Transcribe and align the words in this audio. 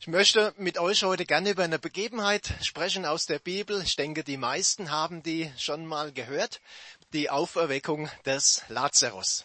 Ich 0.00 0.06
möchte 0.06 0.54
mit 0.58 0.78
euch 0.78 1.02
heute 1.02 1.26
gerne 1.26 1.50
über 1.50 1.64
eine 1.64 1.80
Begebenheit 1.80 2.54
sprechen 2.62 3.04
aus 3.04 3.26
der 3.26 3.40
Bibel. 3.40 3.82
Ich 3.82 3.96
denke, 3.96 4.22
die 4.22 4.36
meisten 4.36 4.92
haben 4.92 5.24
die 5.24 5.52
schon 5.58 5.86
mal 5.86 6.12
gehört. 6.12 6.60
Die 7.12 7.30
Auferweckung 7.30 8.08
des 8.24 8.62
Lazarus. 8.68 9.44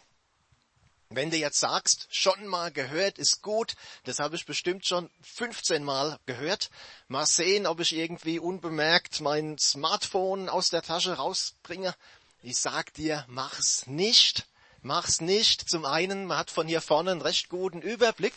Wenn 1.09 1.31
du 1.31 1.37
jetzt 1.37 1.59
sagst, 1.59 2.07
schon 2.11 2.45
mal 2.45 2.71
gehört, 2.71 3.17
ist 3.17 3.41
gut, 3.41 3.73
das 4.03 4.19
habe 4.19 4.35
ich 4.35 4.45
bestimmt 4.45 4.85
schon 4.85 5.09
15 5.23 5.83
Mal 5.83 6.19
gehört. 6.27 6.69
Mal 7.07 7.25
sehen, 7.25 7.65
ob 7.65 7.79
ich 7.79 7.95
irgendwie 7.95 8.37
unbemerkt 8.37 9.21
mein 9.21 9.57
Smartphone 9.57 10.49
aus 10.49 10.69
der 10.69 10.83
Tasche 10.83 11.13
rausbringe. 11.13 11.95
Ich 12.43 12.57
sag 12.57 12.93
dir, 12.93 13.25
mach's 13.27 13.87
nicht. 13.87 14.45
Mach's 14.83 15.19
nicht. 15.19 15.67
Zum 15.67 15.83
einen, 15.83 16.27
man 16.27 16.37
hat 16.37 16.51
von 16.51 16.67
hier 16.67 16.81
vorne 16.81 17.09
einen 17.09 17.21
recht 17.21 17.49
guten 17.49 17.81
Überblick. 17.81 18.33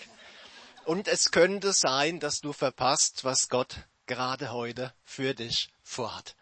Und 0.87 1.09
es 1.09 1.33
könnte 1.33 1.73
sein, 1.73 2.21
dass 2.21 2.41
du 2.41 2.53
verpasst, 2.53 3.25
was 3.25 3.49
Gott 3.49 3.75
gerade 4.07 4.53
heute 4.53 4.95
für 5.03 5.35
dich 5.35 5.69
vorhat. 5.83 6.37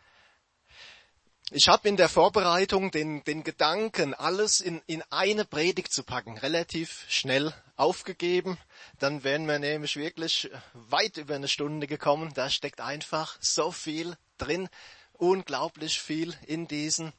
Ich 1.50 1.68
habe 1.68 1.88
in 1.88 1.96
der 1.96 2.10
Vorbereitung 2.10 2.90
den, 2.90 3.24
den 3.24 3.42
Gedanken, 3.42 4.12
alles 4.12 4.60
in, 4.60 4.82
in 4.86 5.02
eine 5.08 5.46
Predigt 5.46 5.94
zu 5.94 6.02
packen, 6.02 6.36
relativ 6.36 7.06
schnell 7.08 7.54
aufgegeben. 7.76 8.58
Dann 8.98 9.24
wären 9.24 9.46
wir 9.46 9.58
nämlich 9.58 9.96
wirklich 9.96 10.50
weit 10.74 11.16
über 11.16 11.36
eine 11.36 11.48
Stunde 11.48 11.86
gekommen. 11.86 12.34
Da 12.34 12.50
steckt 12.50 12.82
einfach 12.82 13.38
so 13.40 13.72
viel 13.72 14.14
drin, 14.36 14.68
unglaublich 15.14 15.98
viel 15.98 16.36
in 16.46 16.68
diesen 16.68 17.14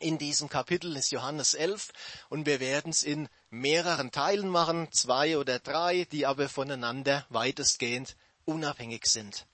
in 0.00 0.16
diesem 0.16 0.48
Kapitel 0.48 0.96
ist 0.96 1.10
Johannes 1.10 1.54
11 1.54 1.88
und 2.28 2.46
wir 2.46 2.60
werden 2.60 2.90
es 2.90 3.02
in 3.02 3.28
mehreren 3.50 4.10
Teilen 4.10 4.48
machen, 4.48 4.88
zwei 4.92 5.38
oder 5.38 5.58
drei, 5.58 6.06
die 6.12 6.26
aber 6.26 6.48
voneinander 6.48 7.26
weitestgehend 7.30 8.16
unabhängig 8.44 9.06
sind. 9.06 9.46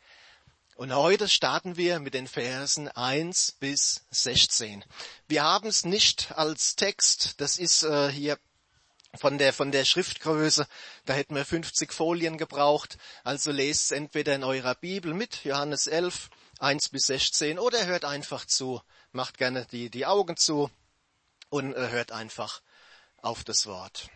Und 0.77 0.93
heute 0.93 1.29
starten 1.29 1.77
wir 1.77 2.01
mit 2.01 2.15
den 2.15 2.27
Versen 2.27 2.89
1 2.89 3.53
bis 3.61 4.07
16. 4.11 4.85
Wir 5.29 5.45
haben 5.45 5.69
es 5.69 5.85
nicht 5.85 6.33
als 6.37 6.75
Text, 6.75 7.41
das 7.41 7.59
ist 7.59 7.85
äh, 7.85 8.11
hier 8.11 8.39
von 9.17 9.39
der, 9.39 9.53
von 9.53 9.71
der 9.71 9.85
Schriftgröße, 9.85 10.67
da 11.05 11.13
hätten 11.13 11.37
wir 11.37 11.45
50 11.45 11.93
Folien 11.93 12.39
gebraucht, 12.39 12.99
also 13.23 13.53
lest 13.53 13.85
es 13.85 13.91
entweder 13.93 14.35
in 14.35 14.43
eurer 14.43 14.75
Bibel 14.75 15.15
mit, 15.15 15.45
Johannes 15.45 15.87
11, 15.87 16.31
1 16.59 16.89
bis 16.89 17.07
16, 17.07 17.61
oder 17.61 17.87
hört 17.87 18.05
einfach 18.05 18.45
zu, 18.45 18.83
macht 19.13 19.39
gerne 19.39 19.67
die, 19.71 19.91
die 19.91 20.07
Augen 20.07 20.37
zu 20.37 20.71
und 21.51 21.73
äh, 21.75 21.91
hört 21.91 22.11
einfach 22.11 22.63
auf 23.25 23.45
das 23.45 23.67
Wort. 23.67 24.09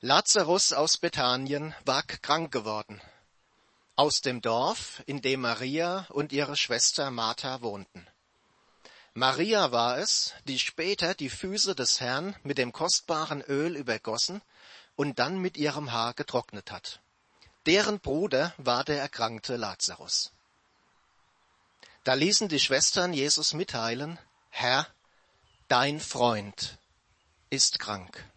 Lazarus 0.00 0.72
aus 0.72 0.96
Bethanien 0.96 1.74
war 1.84 2.02
krank 2.02 2.52
geworden, 2.52 3.02
aus 3.96 4.22
dem 4.22 4.40
Dorf, 4.40 5.02
in 5.04 5.20
dem 5.20 5.42
Maria 5.42 6.06
und 6.08 6.32
ihre 6.32 6.56
Schwester 6.56 7.10
Martha 7.10 7.60
wohnten. 7.60 8.06
Maria 9.12 9.72
war 9.72 9.98
es, 9.98 10.32
die 10.44 10.58
später 10.58 11.14
die 11.14 11.28
Füße 11.28 11.74
des 11.74 12.00
Herrn 12.00 12.36
mit 12.44 12.56
dem 12.56 12.72
kostbaren 12.72 13.42
Öl 13.42 13.76
übergossen 13.76 14.40
und 14.96 15.18
dann 15.18 15.38
mit 15.38 15.56
ihrem 15.56 15.92
Haar 15.92 16.14
getrocknet 16.14 16.70
hat. 16.70 17.00
Deren 17.66 18.00
Bruder 18.00 18.54
war 18.56 18.84
der 18.84 19.00
erkrankte 19.00 19.56
Lazarus. 19.56 20.32
Da 22.04 22.14
ließen 22.14 22.48
die 22.48 22.60
Schwestern 22.60 23.12
Jesus 23.12 23.52
mitteilen, 23.52 24.18
Herr, 24.48 24.86
dein 25.70 26.00
Freund 26.00 26.78
ist 27.48 27.78
krank. 27.78 28.28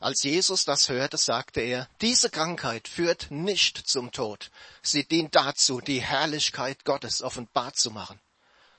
Als 0.00 0.24
Jesus 0.24 0.64
das 0.64 0.88
hörte, 0.88 1.16
sagte 1.16 1.60
er, 1.60 1.88
diese 2.00 2.28
Krankheit 2.28 2.88
führt 2.88 3.30
nicht 3.30 3.76
zum 3.76 4.10
Tod. 4.10 4.50
Sie 4.82 5.06
dient 5.06 5.36
dazu, 5.36 5.80
die 5.80 6.02
Herrlichkeit 6.02 6.84
Gottes 6.84 7.22
offenbar 7.22 7.72
zu 7.74 7.92
machen. 7.92 8.18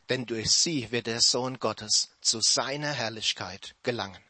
Denn 0.09 0.25
durch 0.25 0.51
sie 0.51 0.91
wird 0.91 1.07
der 1.07 1.21
Sohn 1.21 1.59
Gottes 1.59 2.09
zu 2.19 2.41
seiner 2.41 2.91
Herrlichkeit 2.91 3.75
gelangen. 3.83 4.21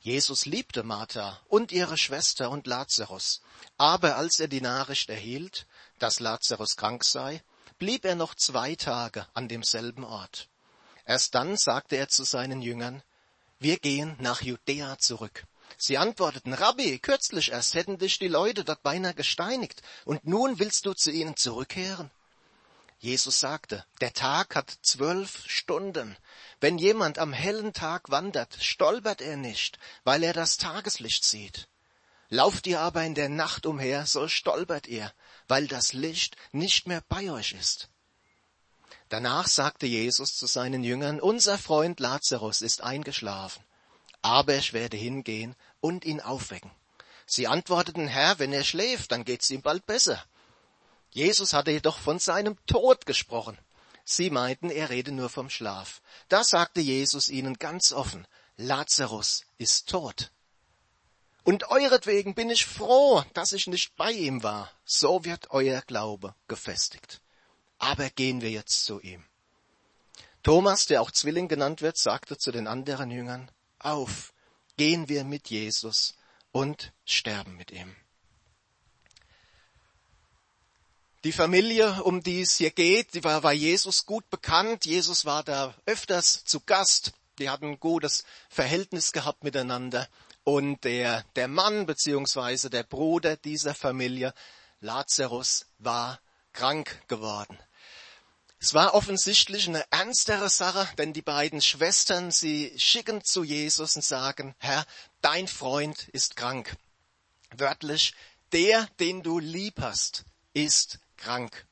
Jesus 0.00 0.46
liebte 0.46 0.82
Martha 0.82 1.42
und 1.48 1.72
ihre 1.72 1.98
Schwester 1.98 2.50
und 2.50 2.66
Lazarus. 2.66 3.42
Aber 3.76 4.16
als 4.16 4.40
er 4.40 4.48
die 4.48 4.62
Nachricht 4.62 5.10
erhielt, 5.10 5.66
dass 5.98 6.20
Lazarus 6.20 6.76
krank 6.76 7.04
sei, 7.04 7.42
blieb 7.78 8.06
er 8.06 8.14
noch 8.14 8.34
zwei 8.34 8.76
Tage 8.76 9.26
an 9.34 9.48
demselben 9.48 10.04
Ort. 10.04 10.48
Erst 11.06 11.34
dann 11.34 11.56
sagte 11.56 11.96
er 11.96 12.08
zu 12.08 12.24
seinen 12.24 12.62
Jüngern, 12.62 13.02
wir 13.58 13.78
gehen 13.78 14.16
nach 14.20 14.42
Judäa 14.42 14.98
zurück. 14.98 15.44
Sie 15.76 15.98
antworteten, 15.98 16.52
Rabbi, 16.52 16.98
kürzlich 16.98 17.52
erst 17.52 17.74
hätten 17.74 17.98
dich 17.98 18.18
die 18.18 18.28
Leute 18.28 18.64
dort 18.64 18.82
beinahe 18.82 19.14
gesteinigt, 19.14 19.82
und 20.04 20.26
nun 20.26 20.58
willst 20.58 20.86
du 20.86 20.94
zu 20.94 21.10
ihnen 21.10 21.36
zurückkehren? 21.36 22.10
Jesus 22.98 23.40
sagte, 23.40 23.84
der 24.00 24.12
Tag 24.12 24.56
hat 24.56 24.78
zwölf 24.82 25.44
Stunden. 25.46 26.16
Wenn 26.60 26.78
jemand 26.78 27.18
am 27.18 27.32
hellen 27.32 27.74
Tag 27.74 28.10
wandert, 28.10 28.56
stolpert 28.60 29.20
er 29.20 29.36
nicht, 29.36 29.78
weil 30.04 30.22
er 30.22 30.32
das 30.32 30.56
Tageslicht 30.56 31.24
sieht. 31.24 31.68
Lauft 32.30 32.66
ihr 32.66 32.80
aber 32.80 33.04
in 33.04 33.14
der 33.14 33.28
Nacht 33.28 33.66
umher, 33.66 34.06
so 34.06 34.28
stolpert 34.28 34.86
ihr, 34.86 35.12
weil 35.48 35.66
das 35.66 35.92
Licht 35.92 36.36
nicht 36.52 36.86
mehr 36.86 37.02
bei 37.08 37.30
euch 37.30 37.52
ist. 37.52 37.90
Danach 39.08 39.46
sagte 39.48 39.86
Jesus 39.86 40.36
zu 40.36 40.46
seinen 40.46 40.82
Jüngern, 40.82 41.20
unser 41.20 41.58
Freund 41.58 42.00
Lazarus 42.00 42.62
ist 42.62 42.82
eingeschlafen, 42.82 43.62
aber 44.22 44.56
ich 44.56 44.72
werde 44.72 44.96
hingehen 44.96 45.54
und 45.80 46.04
ihn 46.04 46.20
aufwecken. 46.20 46.70
Sie 47.26 47.46
antworteten, 47.46 48.06
Herr, 48.06 48.38
wenn 48.38 48.52
er 48.52 48.64
schläft, 48.64 49.12
dann 49.12 49.24
geht's 49.24 49.50
ihm 49.50 49.62
bald 49.62 49.86
besser. 49.86 50.22
Jesus 51.10 51.52
hatte 51.52 51.70
jedoch 51.70 51.98
von 51.98 52.18
seinem 52.18 52.56
Tod 52.66 53.06
gesprochen. 53.06 53.56
Sie 54.04 54.30
meinten, 54.30 54.68
er 54.68 54.90
rede 54.90 55.12
nur 55.12 55.30
vom 55.30 55.48
Schlaf. 55.48 56.02
Da 56.28 56.44
sagte 56.44 56.80
Jesus 56.80 57.28
ihnen 57.28 57.54
ganz 57.54 57.92
offen, 57.92 58.26
Lazarus 58.56 59.44
ist 59.56 59.88
tot. 59.88 60.30
Und 61.44 61.70
euretwegen 61.70 62.34
bin 62.34 62.50
ich 62.50 62.66
froh, 62.66 63.22
dass 63.34 63.52
ich 63.52 63.66
nicht 63.66 63.96
bei 63.96 64.10
ihm 64.12 64.42
war. 64.42 64.70
So 64.84 65.24
wird 65.24 65.50
euer 65.50 65.82
Glaube 65.82 66.34
gefestigt. 66.48 67.20
Aber 67.84 68.08
gehen 68.08 68.40
wir 68.40 68.50
jetzt 68.50 68.86
zu 68.86 68.98
ihm. 69.00 69.22
Thomas, 70.42 70.86
der 70.86 71.02
auch 71.02 71.10
Zwilling 71.10 71.48
genannt 71.48 71.82
wird, 71.82 71.98
sagte 71.98 72.38
zu 72.38 72.50
den 72.50 72.66
anderen 72.66 73.10
Jüngern, 73.10 73.50
auf, 73.78 74.32
gehen 74.78 75.10
wir 75.10 75.24
mit 75.24 75.50
Jesus 75.50 76.14
und 76.50 76.94
sterben 77.04 77.56
mit 77.56 77.72
ihm. 77.72 77.94
Die 81.24 81.32
Familie, 81.32 82.02
um 82.04 82.22
die 82.22 82.40
es 82.40 82.56
hier 82.56 82.70
geht, 82.70 83.12
die 83.12 83.22
war, 83.22 83.42
war 83.42 83.52
Jesus 83.52 84.06
gut 84.06 84.30
bekannt. 84.30 84.86
Jesus 84.86 85.26
war 85.26 85.42
da 85.42 85.74
öfters 85.84 86.42
zu 86.44 86.60
Gast. 86.60 87.12
Die 87.38 87.50
hatten 87.50 87.72
ein 87.72 87.80
gutes 87.80 88.24
Verhältnis 88.48 89.12
gehabt 89.12 89.44
miteinander. 89.44 90.08
Und 90.42 90.84
der, 90.84 91.22
der 91.36 91.48
Mann 91.48 91.84
beziehungsweise 91.84 92.70
der 92.70 92.82
Bruder 92.82 93.36
dieser 93.36 93.74
Familie, 93.74 94.32
Lazarus, 94.80 95.66
war 95.78 96.18
krank 96.54 97.02
geworden. 97.08 97.58
Es 98.64 98.72
war 98.72 98.94
offensichtlich 98.94 99.68
eine 99.68 99.84
ernstere 99.90 100.48
Sache, 100.48 100.88
denn 100.96 101.12
die 101.12 101.20
beiden 101.20 101.60
Schwestern, 101.60 102.30
sie 102.30 102.72
schicken 102.78 103.22
zu 103.22 103.44
Jesus 103.44 103.94
und 103.94 104.02
sagen, 104.02 104.54
Herr, 104.56 104.86
dein 105.20 105.48
Freund 105.48 106.08
ist 106.12 106.34
krank. 106.34 106.74
Wörtlich, 107.54 108.14
der, 108.52 108.88
den 109.00 109.22
du 109.22 109.38
lieb 109.38 109.82
hast, 109.82 110.24
ist 110.54 110.98
krank. 111.18 111.66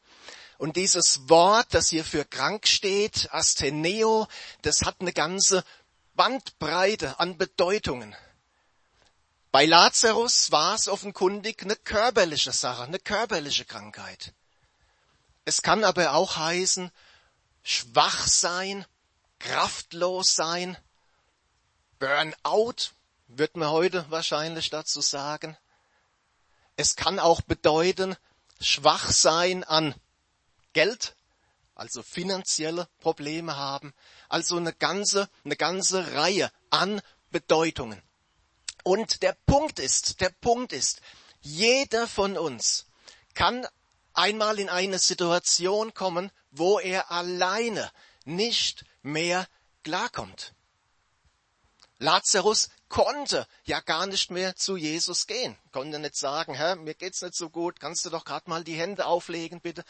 Und 0.58 0.76
dieses 0.76 1.30
Wort, 1.30 1.68
das 1.70 1.88
hier 1.88 2.04
für 2.04 2.26
krank 2.26 2.68
steht, 2.68 3.32
Astheneo, 3.32 4.28
das 4.60 4.82
hat 4.82 4.96
eine 5.00 5.14
ganze 5.14 5.64
Bandbreite 6.12 7.18
an 7.18 7.38
Bedeutungen. 7.38 8.14
Bei 9.50 9.64
Lazarus 9.64 10.52
war 10.52 10.74
es 10.74 10.88
offenkundig 10.88 11.62
eine 11.62 11.74
körperliche 11.76 12.52
Sache, 12.52 12.82
eine 12.82 12.98
körperliche 12.98 13.64
Krankheit. 13.64 14.34
Es 15.44 15.62
kann 15.62 15.84
aber 15.84 16.14
auch 16.14 16.36
heißen, 16.36 16.90
schwach 17.62 18.26
sein, 18.26 18.86
kraftlos 19.38 20.34
sein, 20.34 20.76
Burnout, 21.98 22.90
wird 23.28 23.56
man 23.56 23.70
heute 23.70 24.04
wahrscheinlich 24.10 24.70
dazu 24.70 25.00
sagen. 25.00 25.56
Es 26.76 26.96
kann 26.96 27.20
auch 27.20 27.40
bedeuten, 27.42 28.16
schwach 28.60 29.10
sein 29.10 29.62
an 29.62 29.94
Geld, 30.72 31.14
also 31.76 32.02
finanzielle 32.02 32.88
Probleme 32.98 33.56
haben, 33.56 33.94
also 34.28 34.56
eine 34.56 34.72
ganze, 34.72 35.28
eine 35.44 35.56
ganze 35.56 36.14
Reihe 36.14 36.50
an 36.70 37.00
Bedeutungen. 37.30 38.02
Und 38.82 39.22
der 39.22 39.36
Punkt 39.46 39.78
ist, 39.78 40.20
der 40.20 40.30
Punkt 40.30 40.72
ist, 40.72 41.00
jeder 41.40 42.08
von 42.08 42.36
uns 42.36 42.86
kann 43.34 43.66
einmal 44.14 44.58
in 44.58 44.68
eine 44.68 44.98
Situation 44.98 45.94
kommen, 45.94 46.30
wo 46.50 46.78
er 46.78 47.10
alleine 47.10 47.90
nicht 48.24 48.84
mehr 49.02 49.46
klarkommt. 49.82 50.54
Lazarus 51.98 52.68
konnte 52.88 53.46
ja 53.64 53.80
gar 53.80 54.06
nicht 54.06 54.30
mehr 54.30 54.56
zu 54.56 54.76
Jesus 54.76 55.26
gehen. 55.26 55.56
Konnte 55.70 55.98
nicht 55.98 56.16
sagen, 56.16 56.54
Herr, 56.54 56.76
mir 56.76 56.94
geht's 56.94 57.22
nicht 57.22 57.34
so 57.34 57.48
gut, 57.48 57.80
kannst 57.80 58.04
du 58.04 58.10
doch 58.10 58.24
gerade 58.24 58.50
mal 58.50 58.64
die 58.64 58.74
Hände 58.74 59.06
auflegen, 59.06 59.60
bitte. 59.60 59.84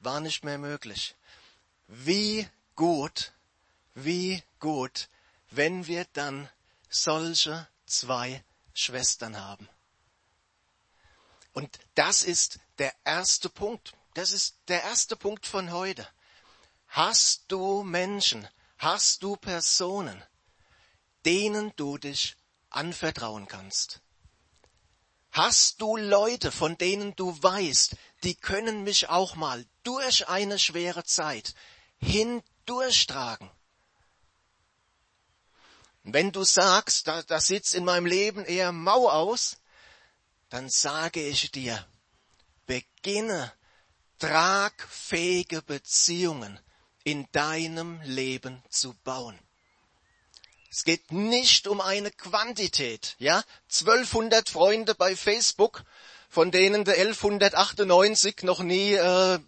War 0.00 0.20
nicht 0.20 0.44
mehr 0.44 0.58
möglich. 0.58 1.16
Wie 1.88 2.48
gut, 2.76 3.32
wie 3.94 4.42
gut, 4.60 5.08
wenn 5.50 5.86
wir 5.86 6.06
dann 6.12 6.48
solche 6.88 7.66
zwei 7.86 8.44
Schwestern 8.72 9.36
haben. 9.36 9.68
Und 11.58 11.80
das 11.96 12.22
ist 12.22 12.60
der 12.78 12.94
erste 13.04 13.48
Punkt. 13.48 13.92
Das 14.14 14.30
ist 14.30 14.58
der 14.68 14.84
erste 14.84 15.16
Punkt 15.16 15.44
von 15.44 15.72
heute. 15.72 16.06
Hast 16.86 17.46
du 17.48 17.82
Menschen, 17.82 18.46
hast 18.76 19.24
du 19.24 19.34
Personen, 19.34 20.22
denen 21.26 21.72
du 21.74 21.98
dich 21.98 22.36
anvertrauen 22.70 23.48
kannst? 23.48 24.00
Hast 25.32 25.80
du 25.80 25.96
Leute, 25.96 26.52
von 26.52 26.78
denen 26.78 27.16
du 27.16 27.36
weißt, 27.42 27.96
die 28.22 28.36
können 28.36 28.84
mich 28.84 29.08
auch 29.08 29.34
mal 29.34 29.66
durch 29.82 30.28
eine 30.28 30.60
schwere 30.60 31.02
Zeit 31.02 31.56
hindurchtragen? 31.96 33.50
Wenn 36.04 36.30
du 36.30 36.44
sagst, 36.44 37.08
da, 37.08 37.24
da 37.24 37.40
sieht 37.40 37.72
in 37.72 37.84
meinem 37.84 38.06
Leben 38.06 38.44
eher 38.44 38.70
mau 38.70 39.08
aus, 39.08 39.56
dann 40.50 40.68
sage 40.68 41.20
ich 41.20 41.50
dir, 41.50 41.86
beginne 42.66 43.52
tragfähige 44.18 45.62
Beziehungen 45.62 46.58
in 47.04 47.26
deinem 47.32 48.00
Leben 48.02 48.62
zu 48.68 48.94
bauen. 49.04 49.38
Es 50.70 50.84
geht 50.84 51.12
nicht 51.12 51.66
um 51.66 51.80
eine 51.80 52.10
Quantität, 52.10 53.16
ja? 53.18 53.42
1200 53.70 54.48
Freunde 54.50 54.94
bei 54.94 55.16
Facebook, 55.16 55.84
von 56.28 56.50
denen 56.50 56.84
du 56.84 56.92
1198 56.92 58.42
noch 58.42 58.60
nie 58.60 58.92
äh, 58.92 59.38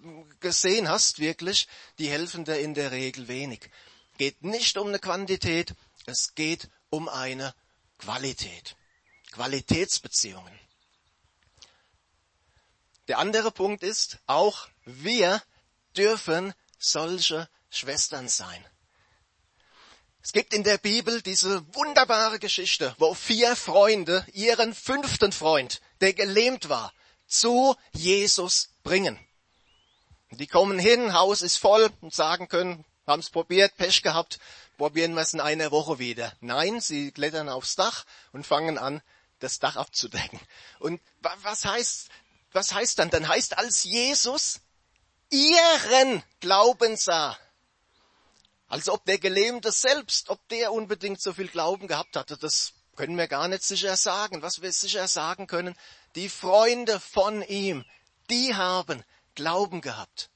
gesehen 0.41 0.88
hast, 0.88 1.19
wirklich, 1.19 1.69
die 1.99 2.08
helfen 2.08 2.44
dir 2.44 2.58
in 2.58 2.73
der 2.73 2.91
Regel 2.91 3.29
wenig. 3.29 3.70
Geht 4.17 4.43
nicht 4.43 4.79
um 4.79 4.88
eine 4.88 4.99
Quantität, 4.99 5.75
es 6.06 6.35
geht 6.35 6.70
um 6.88 7.08
eine 7.08 7.55
Qualität. 7.99 8.76
Qualitätsbeziehungen. 9.32 10.58
Der 13.10 13.18
andere 13.18 13.50
Punkt 13.50 13.82
ist, 13.82 14.18
auch 14.28 14.68
wir 14.84 15.42
dürfen 15.96 16.54
solche 16.78 17.48
Schwestern 17.68 18.28
sein. 18.28 18.64
Es 20.22 20.30
gibt 20.30 20.54
in 20.54 20.62
der 20.62 20.78
Bibel 20.78 21.20
diese 21.20 21.66
wunderbare 21.74 22.38
Geschichte, 22.38 22.94
wo 22.98 23.12
vier 23.14 23.56
Freunde 23.56 24.24
ihren 24.32 24.76
fünften 24.76 25.32
Freund, 25.32 25.80
der 26.00 26.12
gelähmt 26.12 26.68
war, 26.68 26.92
zu 27.26 27.74
Jesus 27.90 28.68
bringen. 28.84 29.18
Die 30.30 30.46
kommen 30.46 30.78
hin, 30.78 31.12
Haus 31.12 31.42
ist 31.42 31.56
voll 31.56 31.90
und 32.02 32.14
sagen 32.14 32.46
können, 32.46 32.84
haben 33.08 33.18
es 33.18 33.30
probiert, 33.30 33.76
Pech 33.76 34.02
gehabt, 34.02 34.38
probieren 34.76 35.14
wir 35.14 35.22
es 35.22 35.34
in 35.34 35.40
einer 35.40 35.72
Woche 35.72 35.98
wieder. 35.98 36.32
Nein, 36.38 36.80
sie 36.80 37.10
klettern 37.10 37.48
aufs 37.48 37.74
Dach 37.74 38.04
und 38.30 38.46
fangen 38.46 38.78
an, 38.78 39.02
das 39.40 39.58
Dach 39.58 39.74
abzudecken. 39.74 40.38
Und 40.78 41.00
was 41.18 41.64
heißt 41.64 42.08
was 42.52 42.73
heißt 42.73 42.99
dann? 42.99 43.11
Dann 43.11 43.29
heißt, 43.29 43.58
als 43.58 43.85
Jesus 43.85 44.61
ihren 45.31 46.23
Glauben 46.41 46.97
sah, 46.97 47.38
als 48.69 48.88
ob 48.88 49.05
der 49.05 49.19
Gelähmte 49.19 49.73
selbst, 49.73 50.31
ob 50.31 50.47
der 50.49 50.73
unbedingt 50.73 51.20
so 51.20 51.32
viel 51.32 51.49
Glauben 51.49 51.88
gehabt 51.88 52.17
hatte, 52.17 52.37
das 52.37 52.73
können 52.97 53.17
wir 53.17 53.29
gar 53.29 53.49
nicht 53.49 53.62
sicher 53.62 53.97
sagen. 53.97 54.43
Was 54.43 54.62
wir 54.62 54.73
sicher 54.73 55.08
sagen 55.08 55.47
können, 55.47 55.76
die 56.14 56.29
Freunde 56.29 57.00
von 57.00 57.43
ihm, 57.43 57.85
die 58.29 58.55
haben 58.55 59.02
Glauben 59.35 59.81
gehabt. 59.81 60.31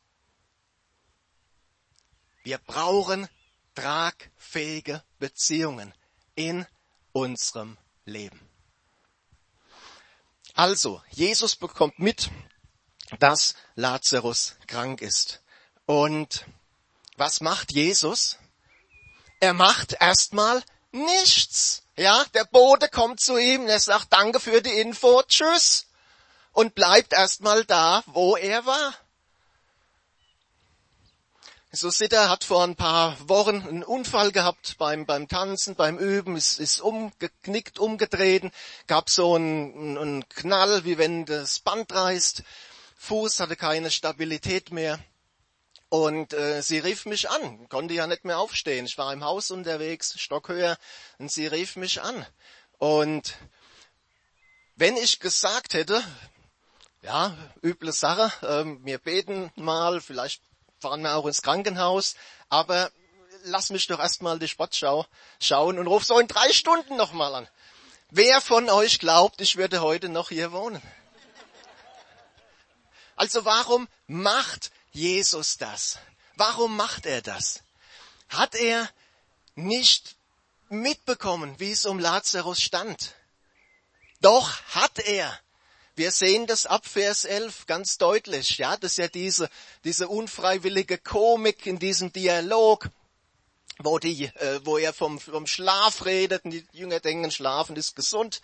Wir 2.43 2.59
brauchen 2.59 3.29
tragfähige 3.75 5.03
Beziehungen 5.19 5.95
in 6.35 6.67
unserem 7.13 7.79
Leben. 8.05 8.41
Also, 10.55 11.03
Jesus 11.11 11.57
bekommt 11.57 11.99
mit, 11.99 12.31
dass 13.19 13.55
Lazarus 13.75 14.55
krank 14.69 15.03
ist. 15.03 15.43
Und 15.85 16.47
was 17.17 17.41
macht 17.41 17.73
Jesus? 17.73 18.39
Er 19.41 19.53
macht 19.53 19.97
erstmal 20.01 20.63
nichts. 20.93 21.83
Ja, 21.97 22.25
der 22.35 22.45
Bote 22.45 22.89
kommt 22.89 23.21
zu 23.21 23.37
ihm, 23.37 23.67
er 23.67 23.81
sagt 23.81 24.13
Danke 24.13 24.39
für 24.39 24.63
die 24.63 24.81
Info, 24.81 25.23
tschüss. 25.23 25.87
Und 26.53 26.77
bleibt 26.77 27.13
erstmal 27.13 27.65
da, 27.65 28.05
wo 28.07 28.37
er 28.37 28.65
war. 28.65 28.95
So 31.77 31.91
Sitter 31.91 32.29
hat 32.29 32.45
vor 32.45 32.63
ein 32.63 32.77
paar 32.77 33.17
Wochen 33.29 33.67
einen 33.67 33.83
Unfall 33.83 34.31
gehabt 34.31 34.77
beim, 34.79 35.07
beim 35.07 35.27
Tanzen, 35.27 35.75
beim 35.75 35.99
Üben, 35.99 36.37
ist, 36.37 36.61
ist 36.61 36.81
umgeknickt, 36.81 37.81
umgedreht, 37.81 38.45
gab 38.87 39.11
so 39.11 39.35
einen, 39.35 39.99
einen 39.99 40.29
Knall, 40.29 40.85
wie 40.85 40.99
wenn 40.99 41.25
das 41.25 41.59
Band 41.59 41.93
reißt. 41.93 42.45
Fuß 42.99 43.41
hatte 43.41 43.57
keine 43.57 43.91
Stabilität 43.91 44.71
mehr. 44.71 45.01
Und 45.89 46.33
äh, 46.33 46.63
sie 46.63 46.79
rief 46.79 47.07
mich 47.07 47.29
an, 47.29 47.69
konnte 47.69 47.95
ja 47.95 48.07
nicht 48.07 48.25
mehr 48.25 48.39
aufstehen. 48.39 48.87
Ich 48.87 48.97
war 48.97 49.13
im 49.13 49.25
Haus 49.25 49.51
unterwegs, 49.51 50.15
Stockhöher, 50.17 50.79
und 51.19 51.33
sie 51.33 51.49
rief 51.49 51.75
mich 51.75 52.01
an. 52.01 52.25
Und 52.79 53.35
wenn 54.77 54.97
ich 54.97 55.19
gesagt 55.19 55.75
hätte, 55.75 56.05
ja, 57.03 57.37
üble 57.65 57.93
Sache, 57.93 58.31
äh, 58.47 58.65
wir 58.85 58.99
beten 58.99 59.51
mal, 59.57 60.01
vielleicht 60.01 60.41
fahren 60.85 61.01
wir 61.01 61.17
auch 61.17 61.27
ins 61.27 61.41
Krankenhaus, 61.41 62.15
aber 62.51 62.93
lass 63.45 63.71
mich 63.71 63.87
doch 63.87 63.99
erstmal 63.99 64.39
die 64.39 64.49
Sportschau 64.49 65.07
schauen 65.41 65.79
und 65.79 65.87
ruf 65.87 66.05
so 66.05 66.19
in 66.19 66.29
drei 66.29 66.53
Stunden 66.53 66.97
nochmal 66.97 67.35
an. 67.35 67.49
Wer 68.11 68.43
von 68.43 68.69
euch 68.69 68.99
glaubt, 68.99 69.41
ich 69.41 69.57
würde 69.57 69.81
heute 69.81 70.11
noch 70.11 70.29
hier 70.29 70.53
wohnen? 70.53 70.83
Also 73.17 73.47
warum 73.47 73.89
macht 74.07 74.73
Jesus 74.93 75.57
das? 75.57 75.99
Warum 76.37 76.77
macht 76.77 77.07
er 77.07 77.23
das? 77.23 77.63
Hat 78.29 78.55
er 78.55 78.89
nicht 79.55 80.17
mitbekommen, 80.69 81.59
wie 81.61 81.73
es 81.73 81.87
um 81.87 81.99
Lazarus 81.99 82.61
stand? 82.61 83.15
Doch 84.21 84.61
hat 84.75 84.99
er. 84.99 85.41
Wir 85.97 86.11
sehen 86.11 86.47
das 86.47 86.67
ab 86.67 86.87
Vers 86.87 87.25
11 87.25 87.67
ganz 87.67 87.99
deutlich. 87.99 88.59
Ja, 88.59 88.77
das 88.77 88.93
ist 88.93 88.99
ja 88.99 89.09
diese, 89.09 89.49
diese 89.85 90.09
unfreiwillige 90.09 90.99
Komik 90.99 91.67
in 91.67 91.79
diesem 91.79 92.13
Dialog, 92.13 92.91
wo 93.79 94.01
die, 94.01 94.25
äh, 94.25 94.61
wo 94.65 94.77
er 94.77 94.93
vom, 94.93 95.21
vom 95.21 95.47
Schlaf 95.47 96.05
redet 96.05 96.45
und 96.45 96.51
die 96.51 96.67
Jünger 96.73 96.99
denken, 96.99 97.31
Schlafen 97.31 97.77
ist 97.77 97.95
gesund. 97.95 98.41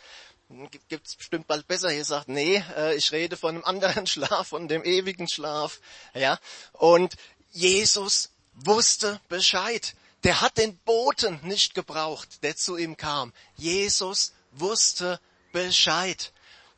Gibt's 0.88 1.16
bestimmt 1.16 1.48
bald 1.48 1.66
besser. 1.66 1.90
Hier 1.90 2.04
sagt, 2.04 2.28
nee, 2.28 2.62
äh, 2.76 2.94
ich 2.94 3.10
rede 3.10 3.36
von 3.36 3.56
einem 3.56 3.64
anderen 3.64 4.06
Schlaf, 4.08 4.48
von 4.48 4.68
dem 4.68 4.84
ewigen 4.84 5.28
Schlaf. 5.28 5.80
Ja, 6.14 6.38
und 6.72 7.16
Jesus 7.50 8.30
wusste 8.54 9.20
Bescheid. 9.28 9.96
Der 10.22 10.40
hat 10.40 10.58
den 10.58 10.76
Boten 10.78 11.40
nicht 11.42 11.74
gebraucht, 11.74 12.44
der 12.44 12.54
zu 12.54 12.76
ihm 12.76 12.96
kam. 12.96 13.32
Jesus 13.56 14.34
wusste 14.52 15.18
Bescheid. 15.52 16.32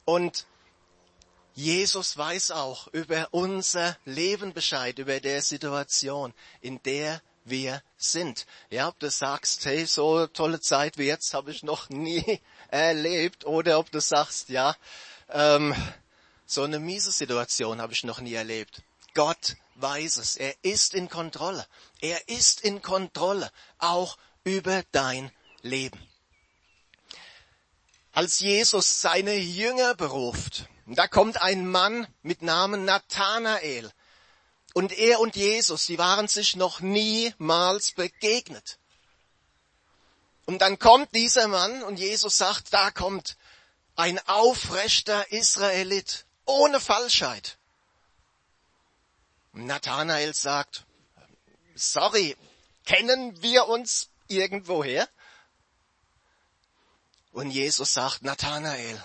Und 0.04 0.46
Jesus 1.54 2.16
weiß 2.16 2.52
auch 2.52 2.86
über 2.88 3.28
unser 3.30 3.96
Leben 4.04 4.54
Bescheid, 4.54 4.98
über 4.98 5.20
der 5.20 5.42
Situation, 5.42 6.32
in 6.60 6.82
der 6.82 7.20
wir 7.44 7.82
sind. 7.96 8.46
Ja, 8.70 8.88
ob 8.88 8.98
du 8.98 9.10
sagst, 9.10 9.66
hey, 9.66 9.84
so 9.84 10.26
tolle 10.26 10.60
Zeit 10.60 10.96
wie 10.96 11.04
jetzt 11.06 11.34
habe 11.34 11.50
ich 11.50 11.62
noch 11.62 11.90
nie 11.90 12.40
erlebt, 12.68 13.44
oder 13.44 13.78
ob 13.78 13.90
du 13.90 14.00
sagst, 14.00 14.48
ja, 14.48 14.76
ähm, 15.28 15.74
so 16.46 16.62
eine 16.62 16.78
miese 16.78 17.12
Situation 17.12 17.80
habe 17.80 17.92
ich 17.92 18.04
noch 18.04 18.20
nie 18.20 18.34
erlebt. 18.34 18.82
Gott 19.14 19.56
weiß 19.76 20.18
es. 20.18 20.36
Er 20.36 20.54
ist 20.62 20.94
in 20.94 21.08
Kontrolle. 21.08 21.66
Er 22.00 22.28
ist 22.28 22.62
in 22.62 22.80
Kontrolle, 22.80 23.50
auch 23.78 24.16
über 24.44 24.82
dein 24.92 25.30
Leben. 25.62 26.00
Als 28.12 28.40
Jesus 28.40 29.00
seine 29.00 29.34
Jünger 29.34 29.94
beruft, 29.94 30.68
da 30.98 31.06
kommt 31.08 31.40
ein 31.40 31.66
Mann 31.66 32.06
mit 32.22 32.42
Namen 32.42 32.84
Nathanael. 32.84 33.90
Und 34.74 34.92
er 34.92 35.20
und 35.20 35.36
Jesus, 35.36 35.86
die 35.86 35.98
waren 35.98 36.28
sich 36.28 36.56
noch 36.56 36.80
niemals 36.80 37.92
begegnet. 37.92 38.78
Und 40.44 40.58
dann 40.58 40.78
kommt 40.78 41.14
dieser 41.14 41.48
Mann 41.48 41.82
und 41.82 41.98
Jesus 41.98 42.36
sagt, 42.36 42.72
da 42.72 42.90
kommt 42.90 43.36
ein 43.96 44.18
aufrechter 44.26 45.30
Israelit 45.30 46.26
ohne 46.46 46.80
Falschheit. 46.80 47.58
Und 49.52 49.66
Nathanael 49.66 50.34
sagt, 50.34 50.84
sorry, 51.74 52.36
kennen 52.84 53.40
wir 53.42 53.68
uns 53.68 54.08
irgendwoher? 54.28 55.08
Und 57.32 57.50
Jesus 57.50 57.92
sagt, 57.92 58.22
Nathanael, 58.22 59.02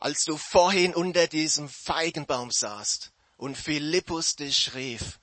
als 0.00 0.24
du 0.24 0.36
vorhin 0.36 0.94
unter 0.94 1.28
diesem 1.28 1.68
Feigenbaum 1.68 2.50
saßt 2.50 3.12
und 3.36 3.56
Philippus 3.56 4.34
dich 4.34 4.74
rief, 4.74 5.20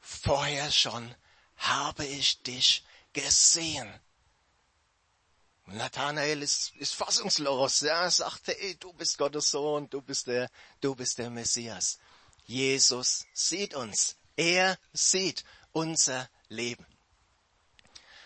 vorher 0.00 0.70
schon 0.70 1.14
habe 1.56 2.06
ich 2.06 2.42
dich 2.42 2.84
gesehen. 3.12 3.92
Nathanael 5.66 6.42
ist, 6.42 6.74
ist 6.76 6.94
fassungslos. 6.94 7.82
Er 7.82 8.10
sagte, 8.10 8.58
ey, 8.60 8.76
du 8.76 8.92
bist 8.92 9.18
Gottes 9.18 9.50
Sohn, 9.50 9.88
du 9.88 10.02
bist 10.02 10.26
der, 10.26 10.50
du 10.80 10.94
bist 10.94 11.18
der 11.18 11.30
Messias. 11.30 11.98
Jesus 12.46 13.24
sieht 13.32 13.74
uns. 13.74 14.16
Er 14.36 14.78
sieht 14.92 15.44
unser 15.72 16.28
Leben. 16.48 16.86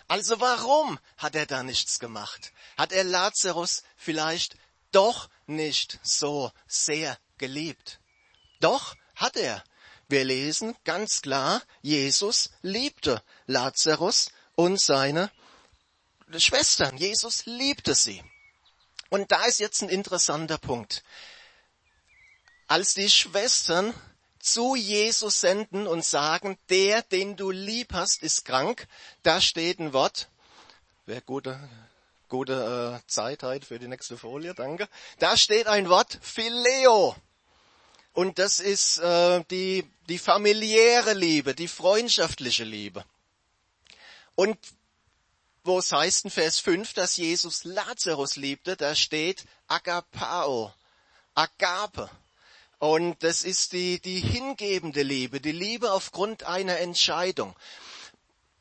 Also 0.09 0.41
warum 0.41 0.99
hat 1.19 1.35
er 1.35 1.47
da 1.47 1.63
nichts 1.63 1.99
gemacht? 1.99 2.53
Hat 2.77 2.93
er 2.93 3.05
Lazarus 3.05 3.83
vielleicht 3.97 4.57
doch 4.93 5.29
nicht 5.47 5.99
so 6.03 6.53
sehr 6.67 7.19
geliebt? 7.39 8.01
Doch 8.61 8.95
hat 9.15 9.37
er. 9.37 9.63
Wir 10.09 10.25
lesen 10.25 10.75
ganz 10.85 11.21
klar, 11.21 11.63
Jesus 11.83 12.51
liebte 12.63 13.23
Lazarus 13.47 14.31
und 14.55 14.81
seine 14.81 15.31
Schwestern. 16.37 16.97
Jesus 16.97 17.45
liebte 17.47 17.95
sie. 17.95 18.23
Und 19.11 19.31
da 19.33 19.45
ist 19.45 19.59
jetzt 19.59 19.83
ein 19.83 19.89
interessanter 19.89 20.59
Punkt. 20.59 21.03
Als 22.67 22.95
die 22.95 23.11
Schwestern 23.11 23.95
zu 24.39 24.75
Jesus 24.75 25.41
senden 25.41 25.87
und 25.87 26.05
sagen, 26.05 26.59
der, 26.69 27.03
den 27.03 27.37
du 27.37 27.51
lieb 27.51 27.93
hast, 27.93 28.23
ist 28.23 28.45
krank. 28.45 28.87
Da 29.23 29.41
steht 29.41 29.79
ein 29.79 29.93
Wort. 29.93 30.29
Wer 31.07 31.21
gute, 31.21 31.59
gute 32.29 33.01
äh, 33.03 33.07
Zeit 33.09 33.43
hat 33.43 33.65
für 33.65 33.79
die 33.79 33.89
nächste 33.89 34.17
Folie, 34.17 34.55
danke. 34.55 34.89
Da 35.19 35.37
steht 35.37 35.67
ein 35.67 35.89
Wort, 35.89 36.19
Phileo. 36.21 37.17
Und 38.13 38.39
das 38.39 38.61
ist 38.61 38.99
äh, 38.99 39.45
die, 39.51 39.89
die 40.09 40.19
familiäre 40.19 41.15
Liebe, 41.15 41.55
die 41.55 41.69
freundschaftliche 41.69 42.65
Liebe. 42.65 43.05
Und 44.35 44.59
wo 45.65 45.79
es 45.79 45.93
heißt 45.93 46.25
in 46.25 46.31
Vers 46.31 46.59
5, 46.61 46.95
dass 46.95 47.17
Jesus 47.17 47.65
Lazarus 47.65 48.37
liebte, 48.37 48.77
da 48.77 48.95
steht 48.95 49.45
Agapao, 49.67 50.73
Agape. 51.35 52.11
Und 52.79 53.23
das 53.23 53.43
ist 53.43 53.73
die, 53.73 54.01
die 54.01 54.21
hingebende 54.21 55.03
Liebe, 55.03 55.41
die 55.41 55.53
Liebe 55.53 55.93
aufgrund 55.93 56.45
einer 56.45 56.79
Entscheidung. 56.79 57.55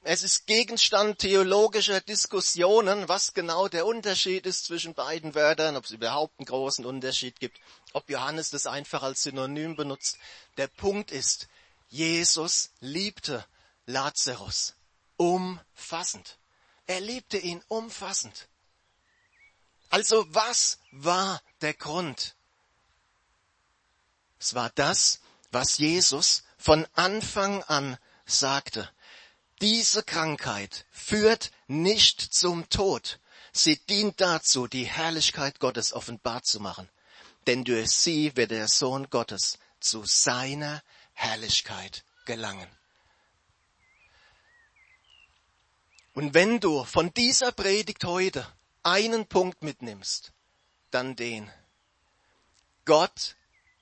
Es 0.09 0.23
ist 0.23 0.47
Gegenstand 0.47 1.19
theologischer 1.19 1.99
Diskussionen, 1.99 3.09
was 3.09 3.33
genau 3.33 3.67
der 3.67 3.85
Unterschied 3.85 4.45
ist 4.45 4.63
zwischen 4.63 4.93
beiden 4.93 5.35
Wörtern, 5.35 5.75
ob 5.75 5.83
es 5.83 5.91
überhaupt 5.91 6.39
einen 6.39 6.45
großen 6.45 6.85
Unterschied 6.85 7.41
gibt, 7.41 7.59
ob 7.91 8.09
Johannes 8.09 8.49
das 8.49 8.67
einfach 8.67 9.03
als 9.03 9.23
Synonym 9.23 9.75
benutzt. 9.75 10.17
Der 10.55 10.67
Punkt 10.67 11.11
ist, 11.11 11.49
Jesus 11.89 12.69
liebte 12.79 13.45
Lazarus 13.85 14.75
umfassend. 15.17 16.37
Er 16.85 17.01
liebte 17.01 17.37
ihn 17.37 17.61
umfassend. 17.67 18.47
Also 19.89 20.25
was 20.33 20.79
war 20.91 21.41
der 21.59 21.73
Grund? 21.73 22.37
Es 24.39 24.53
war 24.53 24.71
das, 24.73 25.19
was 25.51 25.79
Jesus 25.79 26.43
von 26.57 26.87
Anfang 26.93 27.61
an 27.63 27.97
sagte. 28.25 28.89
Diese 29.61 30.03
Krankheit 30.03 30.85
führt 30.91 31.51
nicht 31.67 32.21
zum 32.21 32.69
Tod. 32.69 33.19
Sie 33.51 33.77
dient 33.77 34.21
dazu, 34.21 34.67
die 34.67 34.85
Herrlichkeit 34.85 35.59
Gottes 35.59 35.93
offenbar 35.93 36.43
zu 36.43 36.59
machen. 36.59 36.87
Denn 37.47 37.63
durch 37.63 37.89
sie 37.89 38.35
wird 38.35 38.51
der 38.51 38.67
Sohn 38.67 39.09
Gottes 39.09 39.57
zu 39.79 40.03
seiner 40.05 40.83
Herrlichkeit 41.13 42.03
gelangen. 42.25 42.69
Und 46.13 46.33
wenn 46.35 46.59
du 46.59 46.83
von 46.83 47.11
dieser 47.13 47.51
Predigt 47.51 48.03
heute 48.03 48.45
einen 48.83 49.27
Punkt 49.27 49.63
mitnimmst, 49.63 50.33
dann 50.91 51.15
den. 51.15 51.51
Gott 52.85 53.35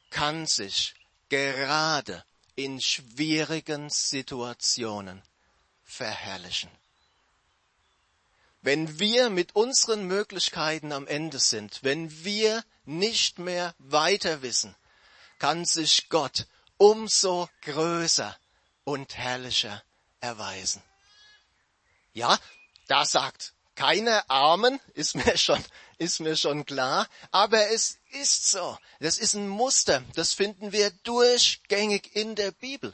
kann 0.10 0.46
sich 0.46 0.96
gerade 1.28 2.24
in 2.56 2.80
schwierigen 2.80 3.90
Situationen 3.90 5.22
verherrlichen. 5.96 6.70
Wenn 8.62 9.00
wir 9.00 9.30
mit 9.30 9.56
unseren 9.56 10.06
Möglichkeiten 10.06 10.92
am 10.92 11.08
Ende 11.08 11.40
sind, 11.40 11.84
wenn 11.84 12.24
wir 12.24 12.64
nicht 12.86 13.40
mehr 13.40 13.76
weiter 13.78 14.42
wissen, 14.42 14.76
kann 15.40 15.66
sich 15.66 16.10
Gott 16.10 16.48
umso 16.78 17.48
größer 17.62 18.36
und 18.84 19.16
herrlicher 19.18 19.84
erweisen. 20.20 20.82
Ja, 22.14 22.40
da 22.88 23.06
sagt 23.06 23.54
keine 23.76 24.30
Armen, 24.30 24.80
ist 24.94 25.16
mir 25.16 25.38
schon, 25.38 25.64
ist 25.98 26.20
mir 26.22 26.38
schon 26.38 26.66
klar. 26.66 27.08
Aber 27.32 27.70
es 27.70 27.98
ist 28.12 28.50
so. 28.50 28.78
Das 29.00 29.18
ist 29.18 29.34
ein 29.34 29.50
Muster. 29.50 30.02
Das 30.16 30.34
finden 30.34 30.72
wir 30.72 30.92
durchgängig 31.04 32.16
in 32.16 32.36
der 32.36 32.52
Bibel. 32.52 32.94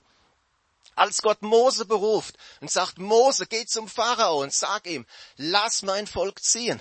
Als 1.01 1.23
Gott 1.23 1.41
Mose 1.41 1.85
beruft 1.85 2.37
und 2.59 2.69
sagt, 2.69 2.99
Mose, 2.99 3.47
geh 3.47 3.65
zum 3.65 3.87
Pharao 3.87 4.43
und 4.43 4.53
sag 4.53 4.85
ihm, 4.85 5.07
lass 5.35 5.81
mein 5.81 6.05
Volk 6.05 6.43
ziehen. 6.43 6.79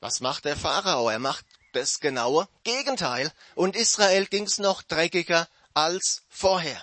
Was 0.00 0.20
macht 0.20 0.46
der 0.46 0.56
Pharao? 0.56 1.10
Er 1.10 1.18
macht 1.18 1.44
das 1.74 2.00
genaue 2.00 2.48
Gegenteil. 2.64 3.30
Und 3.56 3.76
Israel 3.76 4.24
ging's 4.24 4.56
noch 4.56 4.80
dreckiger 4.80 5.50
als 5.74 6.22
vorher. 6.30 6.82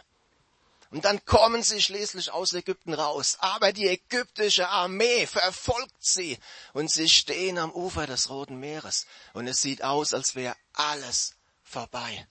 Und 0.91 1.05
dann 1.05 1.25
kommen 1.25 1.63
sie 1.63 1.81
schließlich 1.81 2.31
aus 2.31 2.53
Ägypten 2.53 2.93
raus. 2.93 3.37
Aber 3.39 3.73
die 3.73 3.87
ägyptische 3.87 4.69
Armee 4.69 5.25
verfolgt 5.25 6.05
sie. 6.05 6.37
Und 6.73 6.91
sie 6.91 7.09
stehen 7.09 7.57
am 7.57 7.71
Ufer 7.71 8.05
des 8.05 8.29
Roten 8.29 8.59
Meeres. 8.59 9.07
Und 9.33 9.47
es 9.47 9.63
sieht 9.63 9.83
aus, 9.83 10.13
als 10.13 10.35
wäre 10.35 10.55
alles 10.73 11.33
vorbei. 11.63 12.27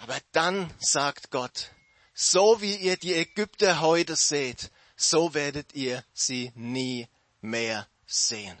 Aber 0.00 0.18
dann 0.32 0.72
sagt 0.78 1.30
Gott, 1.30 1.72
so 2.14 2.62
wie 2.62 2.74
ihr 2.74 2.96
die 2.96 3.14
Ägypter 3.14 3.80
heute 3.80 4.16
seht, 4.16 4.70
so 4.96 5.34
werdet 5.34 5.74
ihr 5.74 6.02
sie 6.14 6.52
nie 6.54 7.06
mehr 7.42 7.86
sehen. 8.06 8.58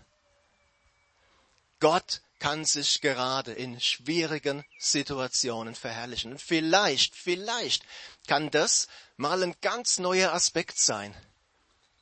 Gott 1.78 2.20
kann 2.40 2.66
sich 2.66 3.00
gerade 3.00 3.52
in 3.52 3.80
schwierigen 3.80 4.64
Situationen 4.78 5.74
verherrlichen. 5.74 6.32
Und 6.32 6.42
vielleicht, 6.42 7.14
vielleicht 7.14 7.84
kann 8.26 8.50
das 8.50 8.88
mal 9.16 9.42
ein 9.42 9.54
ganz 9.62 9.98
neuer 9.98 10.34
Aspekt 10.34 10.78
sein. 10.78 11.14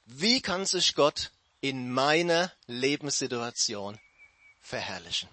Wie 0.04 0.40
kann 0.40 0.66
sich 0.66 0.96
Gott 0.96 1.30
in 1.60 1.92
meiner 1.92 2.52
Lebenssituation 2.66 4.00
verherrlichen? 4.60 5.28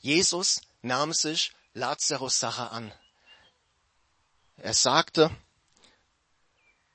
Jesus 0.00 0.60
nahm 0.84 1.12
sich 1.12 1.52
Lazarus 1.72 2.38
Sache 2.38 2.70
an. 2.70 2.92
Er 4.56 4.74
sagte, 4.74 5.34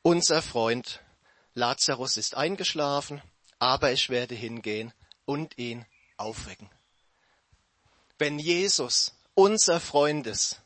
unser 0.01 0.41
Freund 0.41 1.01
Lazarus 1.55 2.15
ist 2.15 2.36
eingeschlafen, 2.36 3.22
aber 3.58 3.91
ich 3.91 4.10
werde 4.10 4.36
hingehen 4.36 4.93
und 5.25 5.58
ihn 5.58 5.86
aufwecken. 6.17 6.69
Wenn 8.17 8.39
Jesus 8.39 9.13
unser 9.34 9.79
Freund 9.79 10.27
ist, 10.27 10.62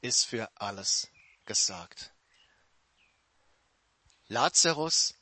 ist 0.00 0.24
für 0.24 0.48
alles 0.54 1.08
gesagt. 1.44 2.12
Lazarus 4.28 5.14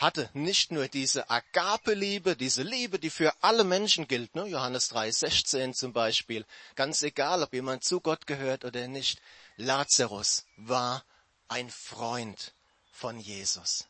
hatte 0.00 0.30
nicht 0.32 0.72
nur 0.72 0.88
diese 0.88 1.28
Agape-Liebe, 1.28 2.34
diese 2.34 2.62
Liebe, 2.62 2.98
die 2.98 3.10
für 3.10 3.34
alle 3.42 3.64
Menschen 3.64 4.08
gilt, 4.08 4.34
ne? 4.34 4.46
Johannes 4.46 4.88
3, 4.88 5.10
16 5.10 5.74
zum 5.74 5.92
Beispiel, 5.92 6.46
ganz 6.74 7.02
egal, 7.02 7.42
ob 7.42 7.52
jemand 7.52 7.84
zu 7.84 8.00
Gott 8.00 8.26
gehört 8.26 8.64
oder 8.64 8.88
nicht. 8.88 9.20
Lazarus 9.56 10.46
war 10.56 11.04
ein 11.48 11.70
Freund 11.70 12.54
von 12.90 13.20
Jesus. 13.20 13.86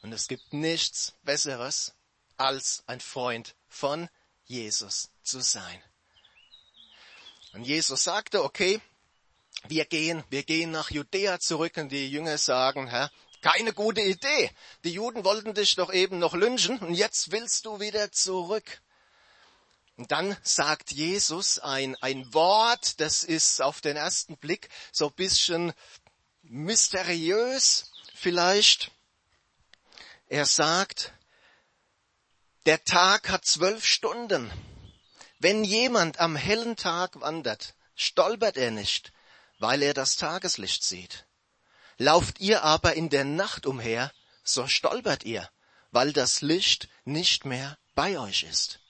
Und 0.00 0.12
es 0.12 0.26
gibt 0.26 0.52
nichts 0.54 1.12
Besseres, 1.22 1.92
als 2.38 2.82
ein 2.86 3.00
Freund 3.00 3.54
von 3.68 4.08
Jesus 4.46 5.10
zu 5.22 5.40
sein. 5.40 5.82
Und 7.52 7.64
Jesus 7.64 8.04
sagte, 8.04 8.42
okay, 8.42 8.80
wir 9.68 9.84
gehen, 9.84 10.24
wir 10.30 10.42
gehen 10.42 10.70
nach 10.70 10.90
Judäa 10.90 11.38
zurück 11.38 11.76
und 11.76 11.90
die 11.90 12.08
Jünger 12.08 12.38
sagen, 12.38 12.88
Herr, 12.88 13.10
keine 13.42 13.72
gute 13.72 14.00
Idee. 14.00 14.50
Die 14.84 14.92
Juden 14.92 15.24
wollten 15.24 15.52
dich 15.52 15.74
doch 15.74 15.92
eben 15.92 16.18
noch 16.18 16.34
lynchen 16.34 16.78
und 16.78 16.94
jetzt 16.94 17.32
willst 17.32 17.66
du 17.66 17.80
wieder 17.80 18.10
zurück. 18.12 18.80
Und 19.96 20.10
dann 20.10 20.36
sagt 20.42 20.90
Jesus 20.92 21.58
ein, 21.58 21.96
ein 22.00 22.32
Wort, 22.32 22.98
das 23.00 23.24
ist 23.24 23.60
auf 23.60 23.80
den 23.80 23.96
ersten 23.96 24.38
Blick 24.38 24.70
so 24.90 25.08
ein 25.08 25.14
bisschen 25.14 25.72
mysteriös 26.42 27.92
vielleicht. 28.14 28.90
Er 30.28 30.46
sagt, 30.46 31.12
der 32.64 32.82
Tag 32.84 33.28
hat 33.28 33.44
zwölf 33.44 33.84
Stunden. 33.84 34.50
Wenn 35.38 35.64
jemand 35.64 36.20
am 36.20 36.36
hellen 36.36 36.76
Tag 36.76 37.20
wandert, 37.20 37.74
stolpert 37.96 38.56
er 38.56 38.70
nicht, 38.70 39.12
weil 39.58 39.82
er 39.82 39.94
das 39.94 40.16
Tageslicht 40.16 40.84
sieht. 40.84 41.26
Lauft 42.02 42.40
ihr 42.40 42.64
aber 42.64 42.94
in 42.94 43.10
der 43.10 43.24
Nacht 43.24 43.64
umher, 43.64 44.12
so 44.42 44.66
stolpert 44.66 45.22
ihr, 45.22 45.48
weil 45.92 46.12
das 46.12 46.40
Licht 46.40 46.88
nicht 47.04 47.44
mehr 47.44 47.78
bei 47.94 48.18
euch 48.18 48.42
ist. 48.42 48.80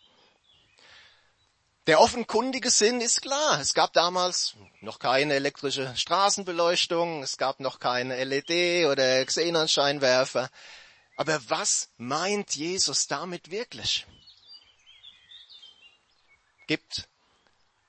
Der 1.87 2.01
offenkundige 2.01 2.71
Sinn 2.71 3.03
ist 3.03 3.21
klar. 3.21 3.61
Es 3.61 3.75
gab 3.75 3.93
damals 3.93 4.55
noch 4.81 4.99
keine 4.99 5.35
elektrische 5.35 5.95
Straßenbeleuchtung, 5.95 7.23
es 7.23 7.37
gab 7.37 7.61
noch 7.61 7.81
keine 7.81 8.25
LED 8.25 8.87
oder 8.87 9.23
Xenonscheinwerfer. 9.27 10.49
Aber 11.19 11.39
was 11.51 11.91
meint 11.99 12.57
Jesus 12.57 13.09
damit 13.09 13.51
wirklich? 13.51 14.07
Gibt 16.67 17.11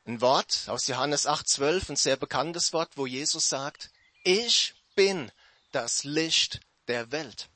ein 0.05 0.19
Wort 0.19 0.65
aus 0.67 0.87
Johannes 0.87 1.29
8,12, 1.29 1.91
ein 1.91 1.95
sehr 1.95 2.17
bekanntes 2.17 2.73
Wort, 2.73 2.97
wo 2.97 3.05
Jesus 3.05 3.47
sagt, 3.47 3.89
ich 4.25 4.73
bin 4.95 5.31
das 5.71 6.03
Licht 6.03 6.59
der 6.87 7.11
Welt. 7.11 7.49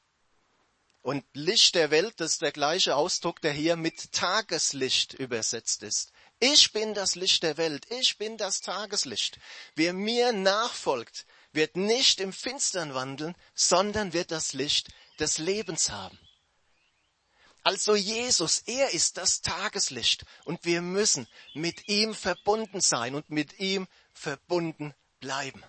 Und 1.02 1.24
Licht 1.34 1.76
der 1.76 1.90
Welt, 1.92 2.16
das 2.20 2.34
ist 2.34 2.42
der 2.42 2.52
gleiche 2.52 2.96
Ausdruck, 2.96 3.42
der 3.42 3.54
hier 3.54 3.78
mit 3.78 4.12
Tageslicht 4.12 5.14
übersetzt 5.14 5.84
ist. 5.84 6.12
Ich 6.40 6.74
bin 6.74 6.94
das 6.94 7.16
Licht 7.16 7.44
der 7.44 7.58
Welt. 7.58 7.88
Ich 7.90 8.18
bin 8.18 8.38
das 8.38 8.62
Tageslicht. 8.62 9.40
Wer 9.76 9.94
mir 9.94 10.34
nachfolgt, 10.34 11.26
wird 11.54 11.78
nicht 11.78 12.20
im 12.20 12.34
Finstern 12.34 12.94
wandeln, 12.94 13.36
sondern 13.56 14.14
wird 14.14 14.32
das 14.32 14.54
Licht 14.54 14.90
des 15.20 15.38
Lebens 15.38 15.90
haben. 15.90 16.20
Also 17.64 17.96
Jesus, 17.96 18.60
er 18.60 18.92
ist 18.92 19.18
das 19.18 19.42
Tageslicht 19.42 20.26
und 20.46 20.64
wir 20.64 20.82
müssen 20.82 21.28
mit 21.54 21.90
ihm 21.90 22.14
verbunden 22.14 22.80
sein 22.80 23.14
und 23.16 23.30
mit 23.30 23.60
ihm 23.60 23.88
verbunden 24.14 24.94
bleiben. 25.20 25.64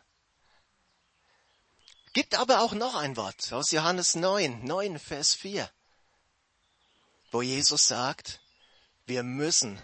Gibt 2.19 2.35
aber 2.35 2.63
auch 2.63 2.73
noch 2.73 2.97
ein 2.97 3.17
Wort 3.17 3.53
aus 3.53 3.71
Johannes 3.71 4.17
9, 4.17 4.65
9, 4.65 4.99
Vers 4.99 5.35
4, 5.35 5.71
wo 7.31 7.43
Jesus 7.43 7.87
sagt, 7.87 8.41
wir 9.07 9.23
müssen 9.23 9.81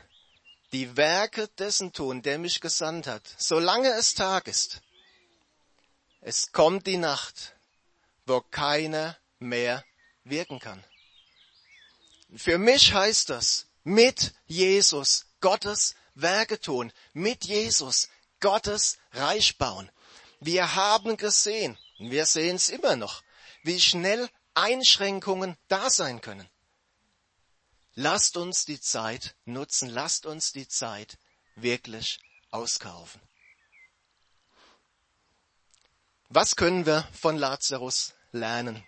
die 0.72 0.96
Werke 0.96 1.46
dessen 1.46 1.92
tun, 1.92 2.22
der 2.22 2.40
mich 2.40 2.60
gesandt 2.60 3.06
hat, 3.06 3.22
solange 3.38 3.88
es 3.90 4.14
Tag 4.14 4.48
ist. 4.48 4.80
Es 6.22 6.50
kommt 6.50 6.88
die 6.88 6.96
Nacht, 6.96 7.54
wo 8.26 8.40
keiner 8.40 9.16
mehr 9.38 9.84
wirken 10.24 10.58
kann. 10.58 10.82
Für 12.34 12.58
mich 12.58 12.92
heißt 12.92 13.30
das, 13.30 13.68
mit 13.84 14.34
Jesus 14.46 15.26
Gottes 15.40 15.94
Werke 16.16 16.58
tun, 16.58 16.92
mit 17.12 17.44
Jesus 17.44 18.08
Gottes 18.40 18.98
Reich 19.12 19.56
bauen. 19.56 19.88
Wir 20.46 20.74
haben 20.74 21.16
gesehen, 21.16 21.78
wir 21.96 22.26
sehen 22.26 22.56
es 22.56 22.68
immer 22.68 22.96
noch, 22.96 23.22
wie 23.62 23.80
schnell 23.80 24.28
Einschränkungen 24.52 25.56
da 25.68 25.88
sein 25.88 26.20
können. 26.20 26.46
Lasst 27.94 28.36
uns 28.36 28.66
die 28.66 28.78
Zeit 28.78 29.36
nutzen, 29.46 29.88
lasst 29.88 30.26
uns 30.26 30.52
die 30.52 30.68
Zeit 30.68 31.16
wirklich 31.54 32.18
auskaufen. 32.50 33.22
Was 36.28 36.56
können 36.56 36.84
wir 36.84 37.08
von 37.14 37.38
Lazarus 37.38 38.12
lernen? 38.30 38.86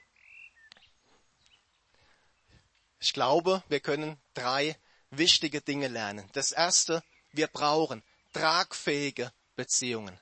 Ich 3.00 3.14
glaube, 3.14 3.62
wir 3.68 3.80
können 3.80 4.20
drei 4.34 4.78
wichtige 5.08 5.62
Dinge 5.62 5.88
lernen. 5.88 6.28
Das 6.34 6.52
erste, 6.52 7.02
wir 7.32 7.46
brauchen 7.46 8.02
tragfähige 8.34 9.32
Beziehungen. 9.54 10.20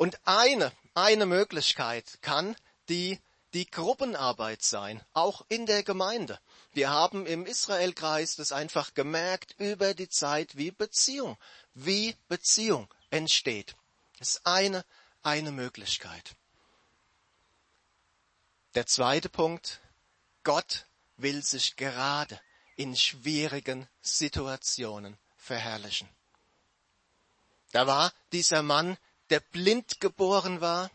Und 0.00 0.18
eine, 0.24 0.72
eine 0.94 1.26
Möglichkeit 1.26 2.22
kann 2.22 2.56
die, 2.88 3.20
die 3.52 3.70
Gruppenarbeit 3.70 4.62
sein, 4.62 5.04
auch 5.12 5.44
in 5.50 5.66
der 5.66 5.82
Gemeinde. 5.82 6.40
Wir 6.72 6.88
haben 6.88 7.26
im 7.26 7.44
Israelkreis 7.44 8.34
das 8.36 8.50
einfach 8.50 8.94
gemerkt 8.94 9.56
über 9.58 9.92
die 9.92 10.08
Zeit, 10.08 10.56
wie 10.56 10.70
Beziehung, 10.70 11.36
wie 11.74 12.16
Beziehung 12.28 12.88
entsteht. 13.10 13.76
Das 14.18 14.36
ist 14.36 14.46
eine, 14.46 14.86
eine 15.22 15.52
Möglichkeit. 15.52 16.34
Der 18.76 18.86
zweite 18.86 19.28
Punkt, 19.28 19.80
Gott 20.44 20.86
will 21.18 21.42
sich 21.42 21.76
gerade 21.76 22.40
in 22.74 22.96
schwierigen 22.96 23.86
Situationen 24.00 25.18
verherrlichen. 25.36 26.08
Da 27.72 27.86
war 27.86 28.14
dieser 28.32 28.62
Mann, 28.62 28.96
der 29.30 29.40
blind 29.40 30.00
geboren 30.00 30.60
war. 30.60 30.90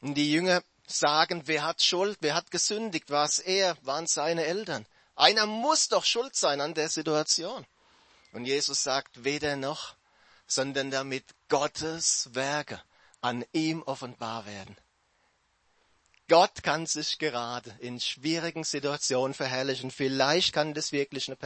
Und 0.00 0.14
die 0.14 0.32
Jünger 0.32 0.62
sagen, 0.86 1.42
wer 1.46 1.64
hat 1.64 1.82
Schuld, 1.82 2.18
wer 2.20 2.34
hat 2.34 2.50
gesündigt, 2.50 3.10
war 3.10 3.24
es 3.24 3.38
er, 3.38 3.76
waren 3.82 4.06
seine 4.06 4.44
Eltern. 4.44 4.86
Einer 5.14 5.46
muss 5.46 5.88
doch 5.88 6.04
schuld 6.04 6.34
sein 6.34 6.60
an 6.60 6.74
der 6.74 6.88
Situation. 6.88 7.66
Und 8.32 8.46
Jesus 8.46 8.82
sagt, 8.82 9.24
weder 9.24 9.56
noch, 9.56 9.94
sondern 10.46 10.90
damit 10.90 11.24
Gottes 11.48 12.30
Werke 12.32 12.82
an 13.20 13.44
ihm 13.52 13.82
offenbar 13.82 14.46
werden. 14.46 14.76
Gott 16.28 16.62
kann 16.62 16.86
sich 16.86 17.18
gerade 17.18 17.74
in 17.80 18.00
schwierigen 18.00 18.64
Situationen 18.64 19.34
verherrlichen. 19.34 19.90
Vielleicht 19.90 20.54
kann 20.54 20.72
das 20.72 20.92
wirklich 20.92 21.28
eine 21.28 21.36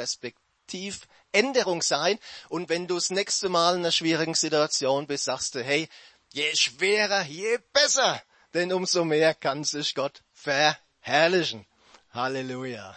Perspektivänderung 0.66 1.82
sein. 1.82 2.18
Und 2.48 2.68
wenn 2.68 2.86
du 2.86 2.96
das 2.96 3.10
nächste 3.10 3.48
Mal 3.48 3.74
in 3.74 3.80
einer 3.80 3.92
schwierigen 3.92 4.34
Situation 4.34 5.06
bist, 5.06 5.24
sagst 5.24 5.54
du, 5.54 5.62
hey, 5.62 5.88
je 6.32 6.54
schwerer, 6.54 7.22
je 7.24 7.58
besser. 7.72 8.22
Denn 8.54 8.72
umso 8.72 9.04
mehr 9.04 9.34
kann 9.34 9.64
sich 9.64 9.94
Gott 9.94 10.22
verherrlichen. 10.32 11.66
Halleluja. 12.12 12.96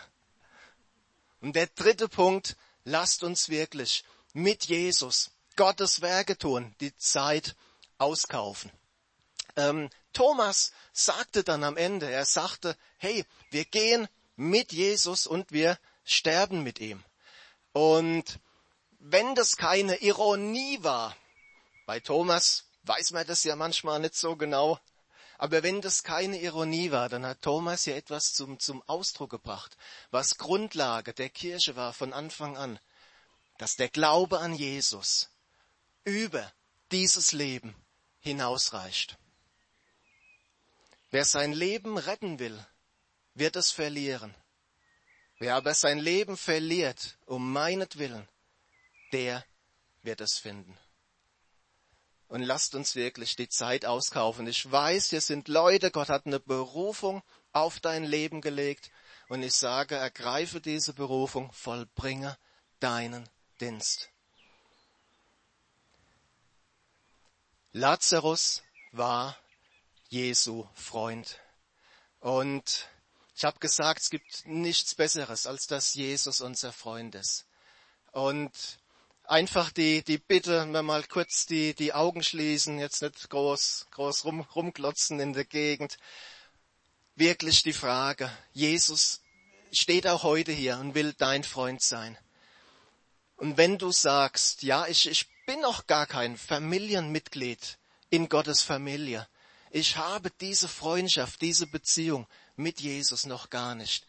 Und 1.41 1.55
der 1.55 1.67
dritte 1.67 2.08
Punkt, 2.08 2.55
lasst 2.86 3.23
uns 3.23 3.49
wirklich 3.49 4.03
mit 4.34 4.65
Jesus 4.65 5.32
Gottes 5.55 6.01
Werke 6.01 6.38
tun, 6.38 6.75
die 6.79 6.95
Zeit 6.97 7.55
auskaufen. 7.97 8.71
Ähm, 9.58 9.89
Thomas 10.13 10.71
sagte 10.93 11.43
dann 11.43 11.63
am 11.63 11.75
Ende, 11.75 12.10
er 12.10 12.25
sagte, 12.25 12.77
hey, 12.97 13.25
wir 13.51 13.65
gehen 13.65 14.08
mit 14.38 14.71
Jesus 14.71 15.27
und 15.27 15.51
wir 15.51 15.77
sterben 16.05 16.63
mit 16.63 16.79
ihm. 16.79 17.03
Und 17.80 18.42
wenn 19.00 19.36
das 19.36 19.56
keine 19.56 19.96
Ironie 20.02 20.84
war, 20.84 21.15
bei 21.86 22.02
Thomas 22.02 22.65
weiß 22.84 23.12
man 23.12 23.26
das 23.26 23.46
ja 23.46 23.56
manchmal 23.56 24.02
nicht 24.02 24.15
so 24.15 24.36
genau, 24.36 24.82
aber 25.38 25.63
wenn 25.63 25.80
das 25.80 26.04
keine 26.04 26.42
Ironie 26.42 26.92
war, 26.92 27.08
dann 27.08 27.26
hat 27.26 27.42
Thomas 27.42 27.86
hier 27.86 27.96
etwas 27.96 28.34
zum, 28.34 28.60
zum 28.60 28.84
Ausdruck 28.89 29.30
gebracht, 29.30 29.78
was 30.12 30.38
Grundlage 30.38 31.13
der 31.13 31.30
Kirche 31.30 31.78
war 31.78 31.94
von 31.94 32.12
Anfang 32.12 32.58
an, 32.58 32.80
dass 33.60 33.78
der 33.78 33.88
Glaube 33.88 34.39
an 34.39 34.56
Jesus 34.56 35.30
über 36.04 36.52
dieses 36.92 37.32
Leben 37.32 37.74
hinausreicht. 38.20 39.18
Wer 41.12 41.24
sein 41.24 41.54
Leben 41.54 41.98
retten 41.98 42.39
will, 42.39 42.62
wird 43.36 43.56
es 43.56 43.72
verlieren. 43.72 44.36
Wer 45.39 45.56
aber 45.56 45.73
sein 45.73 45.99
Leben 45.99 46.36
verliert 46.36 47.17
um 47.25 47.54
meinetwillen, 47.54 48.28
der 49.13 49.45
wird 50.04 50.19
es 50.19 50.38
finden. 50.38 50.78
Und 52.28 52.43
lasst 52.43 52.75
uns 52.75 52.95
wirklich 52.95 53.38
die 53.38 53.47
Zeit 53.47 53.86
auskaufen. 53.86 54.45
Ich 54.47 54.69
weiß, 54.69 55.10
hier 55.10 55.21
sind 55.21 55.47
Leute, 55.47 55.91
Gott 55.91 56.10
hat 56.10 56.25
eine 56.25 56.39
Berufung 56.39 57.23
auf 57.54 57.80
dein 57.80 58.04
Leben 58.04 58.41
gelegt. 58.41 58.91
Und 59.30 59.41
ich 59.41 59.54
sage, 59.54 59.95
ergreife 59.95 60.60
diese 60.60 60.93
Berufung, 60.93 61.52
vollbringe 61.54 62.38
deinen 62.80 63.28
Dienst. 63.62 64.10
Lazarus 67.71 68.62
war 68.91 69.38
Jesu 70.10 70.67
Freund. 70.73 71.39
Und 72.19 72.89
ich 73.39 73.45
habe 73.45 73.60
gesagt, 73.60 74.02
es 74.02 74.10
gibt 74.10 74.45
nichts 74.47 74.95
Besseres, 74.95 75.47
als 75.47 75.65
dass 75.65 75.93
Jesus 75.93 76.41
unser 76.41 76.73
Freund 76.73 77.15
ist. 77.15 77.45
Und 78.12 78.52
einfach 79.23 79.71
die, 79.71 80.04
die 80.04 80.17
Bitte, 80.17 80.60
wenn 80.60 80.71
wir 80.71 80.84
mal 80.84 81.06
kurz 81.06 81.45
die, 81.45 81.73
die 81.73 81.93
Augen 81.93 82.21
schließen, 82.21 82.80
jetzt 82.80 83.02
nicht 83.02 83.30
groß, 83.30 83.88
groß 83.91 84.25
rum, 84.25 84.41
rumklotzen 84.41 85.21
in 85.21 85.32
der 85.32 85.45
Gegend. 85.45 85.97
Wirklich 87.15 87.63
die 87.63 87.71
Frage, 87.71 88.30
Jesus 88.52 89.21
steht 89.71 90.06
auch 90.06 90.23
heute 90.23 90.52
hier 90.52 90.78
und 90.78 90.93
will 90.93 91.13
dein 91.13 91.45
Freund 91.45 91.82
sein. 91.82 92.17
Und 93.38 93.56
wenn 93.56 93.78
du 93.78 93.93
sagst, 93.93 94.63
ja, 94.63 94.86
ich, 94.88 95.10
ich 95.10 95.28
bin 95.45 95.62
noch 95.62 95.88
gar 95.88 96.08
kein 96.08 96.36
Familienmitglied 96.36 97.78
in 98.10 98.28
Gottes 98.28 98.63
Familie, 98.63 99.30
ich 99.71 99.97
habe 99.97 100.32
diese 100.41 100.67
Freundschaft, 100.67 101.41
diese 101.41 101.67
Beziehung 101.67 102.27
mit 102.55 102.82
Jesus 102.82 103.25
noch 103.25 103.49
gar 103.49 103.75
nicht. 103.75 104.05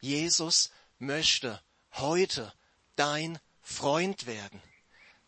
Jesus 0.00 0.70
möchte 0.98 1.60
heute 1.92 2.52
dein 2.96 3.38
Freund 3.62 4.26
werden. 4.26 4.60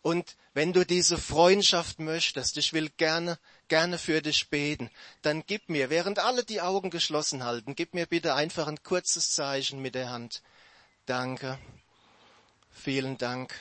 Und 0.01 0.37
wenn 0.53 0.73
du 0.73 0.85
diese 0.85 1.17
Freundschaft 1.17 1.99
möchtest, 1.99 2.57
ich 2.57 2.73
will 2.73 2.89
gerne, 2.89 3.39
gerne 3.67 3.97
für 3.97 4.21
dich 4.21 4.49
beten, 4.49 4.89
dann 5.21 5.43
gib 5.45 5.69
mir, 5.69 5.89
während 5.89 6.19
alle 6.19 6.43
die 6.43 6.61
Augen 6.61 6.89
geschlossen 6.89 7.43
halten, 7.43 7.75
gib 7.75 7.93
mir 7.93 8.05
bitte 8.05 8.33
einfach 8.33 8.67
ein 8.67 8.81
kurzes 8.83 9.31
Zeichen 9.31 9.81
mit 9.81 9.95
der 9.95 10.09
Hand. 10.09 10.41
Danke. 11.05 11.59
Vielen 12.71 13.17
Dank. 13.17 13.53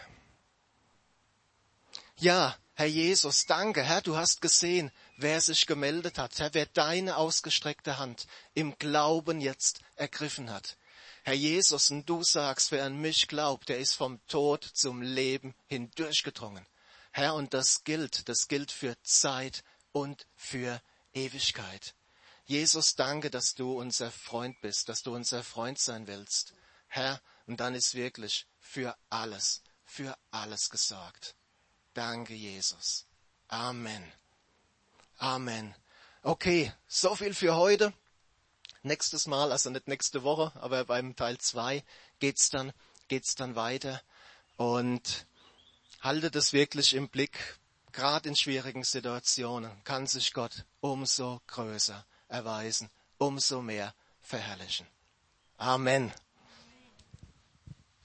Ja, 2.18 2.56
Herr 2.78 2.84
Jesus, 2.88 3.46
danke, 3.46 3.82
Herr, 3.82 4.02
du 4.02 4.18
hast 4.18 4.42
gesehen, 4.42 4.92
wer 5.16 5.40
sich 5.40 5.66
gemeldet 5.66 6.18
hat, 6.18 6.38
Herr, 6.38 6.52
wer 6.52 6.66
deine 6.66 7.16
ausgestreckte 7.16 7.96
Hand 7.96 8.26
im 8.52 8.76
Glauben 8.78 9.40
jetzt 9.40 9.80
ergriffen 9.94 10.50
hat. 10.50 10.76
Herr 11.24 11.32
Jesus, 11.32 11.90
und 11.90 12.04
du 12.04 12.22
sagst, 12.22 12.72
wer 12.72 12.84
an 12.84 13.00
mich 13.00 13.28
glaubt, 13.28 13.70
der 13.70 13.78
ist 13.78 13.94
vom 13.94 14.20
Tod 14.26 14.62
zum 14.62 15.00
Leben 15.00 15.54
hindurchgedrungen. 15.68 16.66
Herr, 17.12 17.34
und 17.34 17.54
das 17.54 17.82
gilt, 17.82 18.28
das 18.28 18.46
gilt 18.46 18.70
für 18.70 18.94
Zeit 19.02 19.64
und 19.92 20.26
für 20.34 20.82
Ewigkeit. 21.14 21.94
Jesus, 22.44 22.94
danke, 22.94 23.30
dass 23.30 23.54
du 23.54 23.72
unser 23.72 24.10
Freund 24.10 24.60
bist, 24.60 24.90
dass 24.90 25.00
du 25.00 25.14
unser 25.14 25.42
Freund 25.42 25.78
sein 25.78 26.06
willst. 26.06 26.52
Herr, 26.88 27.22
und 27.46 27.58
dann 27.58 27.74
ist 27.74 27.94
wirklich 27.94 28.46
für 28.60 28.94
alles, 29.08 29.62
für 29.82 30.14
alles 30.30 30.68
gesorgt. 30.68 31.35
Danke, 31.96 32.34
Jesus. 32.34 33.06
Amen. 33.48 34.12
Amen. 35.16 35.74
Okay, 36.22 36.70
so 36.86 37.14
viel 37.14 37.32
für 37.32 37.56
heute. 37.56 37.90
Nächstes 38.82 39.26
Mal, 39.26 39.50
also 39.50 39.70
nicht 39.70 39.88
nächste 39.88 40.22
Woche, 40.22 40.52
aber 40.56 40.84
beim 40.84 41.16
Teil 41.16 41.38
zwei 41.38 41.82
geht's 42.18 42.50
dann, 42.50 42.74
geht's 43.08 43.34
dann 43.34 43.56
weiter. 43.56 44.02
Und 44.58 45.26
halte 46.02 46.30
das 46.30 46.52
wirklich 46.52 46.92
im 46.92 47.08
Blick. 47.08 47.58
Gerade 47.92 48.28
in 48.28 48.36
schwierigen 48.36 48.84
Situationen 48.84 49.72
kann 49.84 50.06
sich 50.06 50.34
Gott 50.34 50.66
umso 50.80 51.40
größer 51.46 52.04
erweisen, 52.28 52.90
umso 53.16 53.62
mehr 53.62 53.94
verherrlichen. 54.20 54.86
Amen. 55.56 56.12